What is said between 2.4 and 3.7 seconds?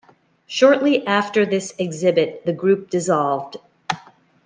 the group dissolved.